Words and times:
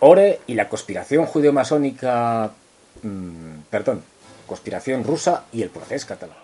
Ore 0.00 0.40
y 0.46 0.54
la 0.54 0.68
conspiración 0.68 1.26
judeo-masónica. 1.26 2.50
mm, 3.02 3.60
perdón, 3.70 4.02
conspiración 4.46 5.04
rusa 5.04 5.44
y 5.52 5.62
el 5.62 5.70
proceso 5.70 6.06
catalán. 6.08 6.36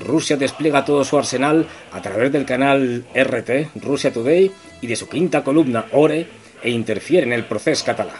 Rusia 0.00 0.36
despliega 0.36 0.84
todo 0.84 1.04
su 1.04 1.18
arsenal 1.18 1.66
a 1.92 2.00
través 2.00 2.32
del 2.32 2.46
canal 2.46 3.04
RT, 3.14 3.70
Russia 3.82 4.12
Today, 4.12 4.50
y 4.80 4.86
de 4.86 4.96
su 4.96 5.08
quinta 5.08 5.44
columna, 5.44 5.86
Ore, 5.92 6.26
e 6.62 6.70
interfiere 6.70 7.26
en 7.26 7.32
el 7.32 7.44
proceso 7.44 7.84
catalán. 7.84 8.16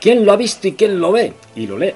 ¿Quién 0.00 0.24
lo 0.24 0.32
ha 0.32 0.36
visto 0.36 0.68
y 0.68 0.72
quién 0.72 1.00
lo 1.00 1.12
ve? 1.12 1.32
Y 1.56 1.66
lo 1.66 1.78
lee. 1.78 1.94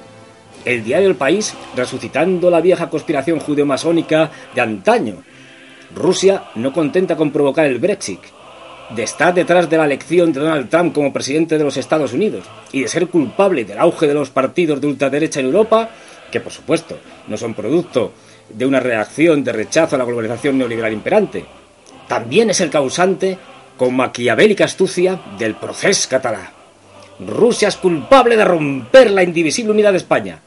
El 0.64 0.82
diario 0.82 1.08
El 1.08 1.16
País, 1.16 1.54
resucitando 1.76 2.50
la 2.50 2.60
vieja 2.60 2.88
conspiración 2.88 3.38
judeo-masónica 3.38 4.30
de 4.54 4.60
antaño, 4.60 5.22
Rusia 5.94 6.44
no 6.54 6.72
contenta 6.72 7.16
con 7.16 7.30
provocar 7.30 7.66
el 7.66 7.78
Brexit, 7.78 8.20
de 8.90 9.02
estar 9.02 9.34
detrás 9.34 9.68
de 9.68 9.76
la 9.76 9.84
elección 9.84 10.32
de 10.32 10.40
Donald 10.40 10.68
Trump 10.68 10.94
como 10.94 11.12
presidente 11.12 11.58
de 11.58 11.64
los 11.64 11.76
Estados 11.76 12.12
Unidos 12.12 12.44
y 12.72 12.82
de 12.82 12.88
ser 12.88 13.08
culpable 13.08 13.64
del 13.64 13.78
auge 13.78 14.06
de 14.06 14.14
los 14.14 14.30
partidos 14.30 14.80
de 14.80 14.86
ultraderecha 14.86 15.40
en 15.40 15.46
Europa, 15.46 15.90
que 16.30 16.40
por 16.40 16.52
supuesto 16.52 16.98
no 17.26 17.36
son 17.36 17.54
producto 17.54 18.12
de 18.48 18.66
una 18.66 18.80
reacción 18.80 19.44
de 19.44 19.52
rechazo 19.52 19.96
a 19.96 19.98
la 19.98 20.04
globalización 20.04 20.56
neoliberal 20.56 20.92
imperante. 20.92 21.44
También 22.06 22.50
es 22.50 22.60
el 22.60 22.70
causante, 22.70 23.36
con 23.76 23.94
maquiavélica 23.94 24.64
astucia, 24.64 25.20
del 25.38 25.54
proceso 25.54 26.08
catalán. 26.08 26.48
Rusia 27.20 27.68
es 27.68 27.76
culpable 27.76 28.36
de 28.36 28.44
romper 28.44 29.10
la 29.10 29.22
indivisible 29.22 29.72
unidad 29.72 29.92
de 29.92 29.98
España. 29.98 30.40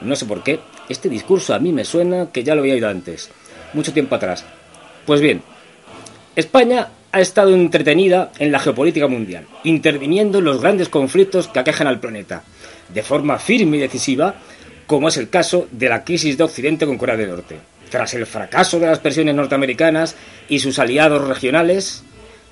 No 0.00 0.16
sé 0.16 0.24
por 0.24 0.42
qué, 0.42 0.60
este 0.88 1.08
discurso 1.08 1.54
a 1.54 1.58
mí 1.58 1.72
me 1.72 1.84
suena 1.84 2.30
que 2.32 2.42
ya 2.42 2.54
lo 2.54 2.62
había 2.62 2.74
oído 2.74 2.88
antes, 2.88 3.30
mucho 3.74 3.92
tiempo 3.92 4.14
atrás. 4.14 4.44
Pues 5.06 5.20
bien, 5.20 5.42
España 6.36 6.88
ha 7.10 7.20
estado 7.20 7.54
entretenida 7.54 8.30
en 8.38 8.52
la 8.52 8.60
geopolítica 8.60 9.08
mundial, 9.08 9.46
interviniendo 9.64 10.38
en 10.38 10.44
los 10.44 10.60
grandes 10.60 10.88
conflictos 10.88 11.48
que 11.48 11.58
aquejan 11.58 11.88
al 11.88 12.00
planeta, 12.00 12.44
de 12.92 13.02
forma 13.02 13.38
firme 13.38 13.78
y 13.78 13.80
decisiva, 13.80 14.34
como 14.86 15.08
es 15.08 15.16
el 15.16 15.28
caso 15.28 15.66
de 15.72 15.88
la 15.88 16.04
crisis 16.04 16.38
de 16.38 16.44
Occidente 16.44 16.86
con 16.86 16.98
Corea 16.98 17.16
del 17.16 17.30
Norte. 17.30 17.58
Tras 17.90 18.14
el 18.14 18.26
fracaso 18.26 18.78
de 18.78 18.86
las 18.86 19.00
presiones 19.00 19.34
norteamericanas 19.34 20.16
y 20.48 20.60
sus 20.60 20.78
aliados 20.78 21.26
regionales, 21.28 22.04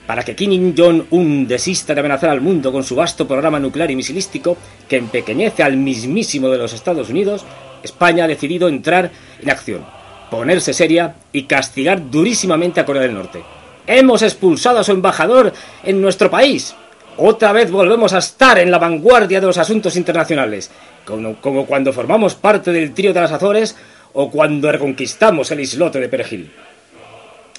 para 0.07 0.25
que 0.25 0.35
Kim 0.35 0.75
Jong-un 0.77 1.47
desista 1.47 1.95
de 1.95 2.01
amenazar 2.01 2.31
al 2.31 2.41
mundo 2.41 2.73
con 2.73 2.83
su 2.83 2.97
vasto 2.97 3.29
programa 3.29 3.61
nuclear 3.61 3.91
y 3.93 3.97
misilístico 3.97 4.57
que 4.89 4.97
empequeñece 4.97 5.63
al 5.63 5.77
mismísimo 5.77 6.49
de 6.49 6.59
los 6.59 6.73
Estados 6.73 7.09
Unidos, 7.09 7.45
España 7.83 8.25
ha 8.25 8.29
decidido 8.29 8.69
entrar 8.69 9.11
en 9.41 9.51
acción, 9.51 10.00
ponerse 10.31 10.73
seria 10.73 11.17
y 11.33 11.43
castigar 11.43 12.11
durísimamente 12.11 12.81
a 12.81 12.87
Corea 12.87 13.03
del 13.03 13.15
Norte. 13.15 13.43
Hemos 13.87 14.23
expulsado 14.23 14.79
a 14.79 14.85
su 14.85 14.93
embajador 14.93 15.53
en 15.83 16.01
nuestro 16.01 16.31
país. 16.31 16.75
Otra 17.17 17.53
vez 17.53 17.71
volvemos 17.71 18.13
a 18.13 18.19
estar 18.19 18.59
en 18.59 18.71
la 18.71 18.79
vanguardia 18.79 19.41
de 19.41 19.47
los 19.47 19.59
asuntos 19.59 19.97
internacionales, 19.97 20.71
como, 21.05 21.67
cuando 21.67 21.93
formamos 21.93 22.35
parte 22.35 22.73
del 22.73 22.95
trío 22.95 23.13
de 23.13 23.21
las 23.21 23.33
Azores 23.33 23.77
o 24.13 24.31
cuando 24.31 24.71
reconquistamos 24.71 25.51
el 25.51 25.61
islote 25.61 26.01
de 26.01 26.09
Perejil. 26.09 26.53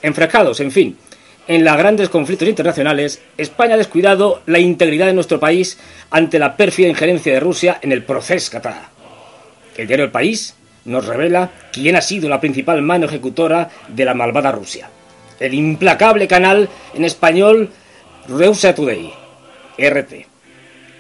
Enfrascados, 0.02 0.60
en 0.62 0.72
fin, 0.72 0.98
en 1.48 1.64
los 1.64 1.78
grandes 1.78 2.10
conflictos 2.10 2.48
internacionales, 2.48 3.22
España 3.38 3.76
ha 3.76 3.78
descuidado 3.78 4.42
la 4.46 4.60
integridad 4.60 5.08
de 5.08 5.14
nuestro 5.14 5.40
país 5.40 5.78
ante 6.10 6.40
la 6.40 6.56
pérfida 6.56 6.88
injerencia 6.88 7.34
de 7.34 7.40
Rusia 7.40 7.80
en 7.82 7.92
el 7.92 8.04
proceso 8.04 8.52
catalán. 8.52 8.86
El 9.76 9.88
diario 9.88 10.06
El 10.06 10.12
País 10.12 10.56
nos 10.86 11.06
revela 11.06 11.52
quién 11.72 11.96
ha 11.96 12.02
sido 12.02 12.30
la 12.30 12.40
principal 12.40 12.82
mano 12.82 13.06
ejecutora 13.06 13.70
de 13.88 14.06
la 14.06 14.14
malvada 14.14 14.52
Rusia. 14.52 14.90
El 15.40 15.54
implacable 15.54 16.28
canal 16.28 16.70
en 16.94 17.06
español 17.06 17.70
Russia 18.28 18.76
Today, 18.76 19.12
RT. 19.78 20.14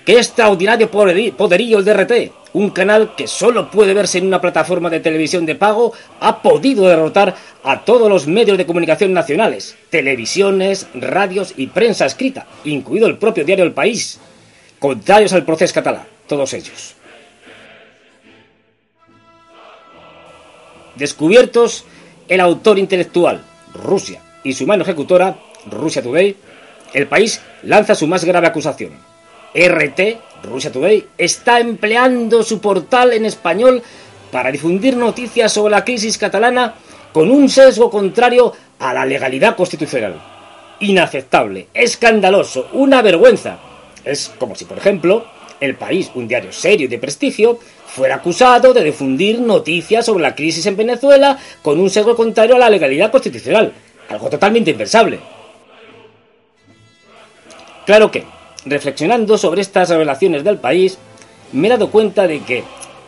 ¡Qué 0.05 0.17
extraordinario 0.17 0.89
poderío 0.89 1.79
el 1.79 1.85
de 1.85 1.93
RT! 1.93 2.31
Un 2.53 2.71
canal 2.71 3.15
que 3.15 3.27
solo 3.27 3.71
puede 3.71 3.93
verse 3.93 4.17
en 4.17 4.27
una 4.27 4.41
plataforma 4.41 4.89
de 4.89 4.99
televisión 4.99 5.45
de 5.45 5.55
pago 5.55 5.93
ha 6.19 6.41
podido 6.41 6.87
derrotar 6.87 7.35
a 7.63 7.85
todos 7.85 8.09
los 8.09 8.27
medios 8.27 8.57
de 8.57 8.65
comunicación 8.65 9.13
nacionales, 9.13 9.77
televisiones, 9.89 10.87
radios 10.93 11.53
y 11.55 11.67
prensa 11.67 12.05
escrita, 12.05 12.47
incluido 12.65 13.07
el 13.07 13.17
propio 13.17 13.45
diario 13.45 13.63
El 13.63 13.71
País, 13.71 14.19
contrarios 14.79 15.31
al 15.31 15.45
proceso 15.45 15.75
catalán, 15.75 16.03
todos 16.27 16.53
ellos. 16.53 16.95
Descubiertos 21.01 21.83
el 22.27 22.39
autor 22.41 22.77
intelectual, 22.77 23.43
Rusia, 23.73 24.21
y 24.43 24.53
su 24.53 24.67
mano 24.67 24.83
ejecutora, 24.83 25.35
Russia 25.65 26.03
Today, 26.03 26.37
el 26.93 27.07
país 27.07 27.41
lanza 27.63 27.95
su 27.95 28.05
más 28.05 28.23
grave 28.23 28.45
acusación. 28.45 28.91
RT, 29.55 29.99
Russia 30.43 30.71
Today, 30.71 31.07
está 31.17 31.59
empleando 31.59 32.43
su 32.43 32.61
portal 32.61 33.13
en 33.13 33.25
español 33.25 33.81
para 34.31 34.51
difundir 34.51 34.95
noticias 34.95 35.51
sobre 35.51 35.71
la 35.71 35.83
crisis 35.83 36.19
catalana 36.19 36.75
con 37.11 37.31
un 37.31 37.49
sesgo 37.49 37.89
contrario 37.89 38.53
a 38.77 38.93
la 38.93 39.03
legalidad 39.03 39.55
constitucional. 39.55 40.21
Inaceptable, 40.81 41.69
escandaloso, 41.73 42.69
una 42.73 43.01
vergüenza. 43.01 43.57
Es 44.05 44.31
como 44.37 44.53
si, 44.53 44.65
por 44.65 44.77
ejemplo, 44.77 45.25
El 45.61 45.75
País, 45.75 46.11
un 46.15 46.27
diario 46.27 46.51
serio 46.51 46.85
y 46.85 46.89
de 46.89 46.97
prestigio, 46.97 47.59
fuera 47.85 48.15
acusado 48.15 48.73
de 48.73 48.83
difundir 48.83 49.39
noticias 49.39 50.05
sobre 50.05 50.23
la 50.23 50.35
crisis 50.35 50.65
en 50.65 50.75
Venezuela 50.75 51.37
con 51.61 51.79
un 51.79 51.89
sesgo 51.89 52.15
contrario 52.15 52.55
a 52.55 52.59
la 52.59 52.69
legalidad 52.69 53.11
constitucional. 53.11 53.71
Algo 54.09 54.29
totalmente 54.29 54.71
impensable. 54.71 55.19
Claro 57.85 58.09
que, 58.09 58.23
reflexionando 58.65 59.37
sobre 59.37 59.61
estas 59.61 59.89
revelaciones 59.89 60.43
del 60.43 60.57
país, 60.57 60.97
me 61.51 61.67
he 61.67 61.71
dado 61.71 61.91
cuenta 61.91 62.27
de 62.27 62.39
que, 62.39 62.63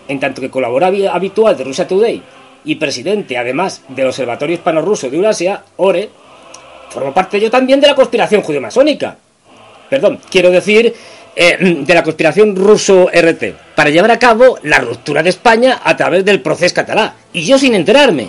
en 0.08 0.20
tanto 0.20 0.42
que 0.42 0.52
colaborador 0.52 1.08
habitual 1.08 1.58
de 1.58 1.64
Russia 1.64 1.88
Today 1.88 2.22
y 2.66 2.76
presidente 2.76 3.38
además 3.38 3.82
del 3.90 4.08
Observatorio 4.08 4.56
Hispano-Ruso 4.56 5.10
de 5.10 5.18
Eurasia, 5.18 5.64
ORE, 5.78 6.10
formo 6.90 7.14
parte 7.14 7.40
yo 7.40 7.50
también 7.50 7.82
de 7.82 7.88
la 7.88 7.96
conspiración 7.96 8.42
judeo-masónica. 8.42 9.18
Perdón, 9.90 10.20
quiero 10.30 10.50
decir 10.50 10.94
eh, 11.36 11.84
de 11.86 11.94
la 11.94 12.04
conspiración 12.04 12.56
ruso-RT, 12.56 13.76
para 13.76 13.90
llevar 13.90 14.12
a 14.12 14.20
cabo 14.20 14.58
la 14.64 14.80
ruptura 14.80 15.24
de 15.24 15.30
España 15.30 15.82
a 15.84 15.98
través 15.98 16.24
del 16.24 16.42
proceso 16.42 16.76
catalán, 16.76 17.14
y 17.34 17.44
yo 17.44 17.58
sin 17.58 17.74
enterarme. 17.74 18.28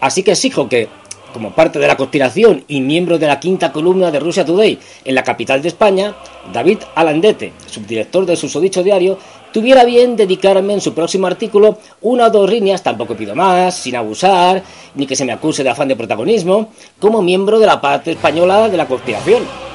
Así 0.00 0.24
que 0.24 0.32
exijo 0.32 0.68
que, 0.68 0.88
como 1.32 1.52
parte 1.52 1.78
de 1.78 1.86
la 1.86 1.96
conspiración 1.96 2.64
y 2.66 2.80
miembro 2.80 3.18
de 3.18 3.26
la 3.26 3.38
quinta 3.38 3.72
columna 3.72 4.10
de 4.10 4.20
Russia 4.20 4.44
Today 4.44 4.78
en 5.04 5.14
la 5.14 5.22
capital 5.22 5.62
de 5.62 5.68
España, 5.68 6.14
David 6.52 6.78
Alandete, 6.94 7.52
subdirector 7.66 8.26
del 8.26 8.36
susodicho 8.36 8.82
diario, 8.82 9.18
tuviera 9.52 9.84
bien 9.84 10.16
dedicarme 10.16 10.72
en 10.72 10.80
su 10.80 10.94
próximo 10.94 11.26
artículo 11.26 11.78
una 12.00 12.26
o 12.26 12.30
dos 12.30 12.50
líneas, 12.50 12.82
tampoco 12.82 13.14
pido 13.14 13.34
más, 13.34 13.76
sin 13.76 13.94
abusar, 13.96 14.62
ni 14.94 15.06
que 15.06 15.14
se 15.14 15.24
me 15.24 15.32
acuse 15.32 15.62
de 15.62 15.70
afán 15.70 15.88
de 15.88 15.96
protagonismo, 15.96 16.70
como 16.98 17.22
miembro 17.22 17.60
de 17.60 17.66
la 17.66 17.80
parte 17.80 18.10
española 18.12 18.68
de 18.68 18.76
la 18.76 18.86
conspiración. 18.86 19.71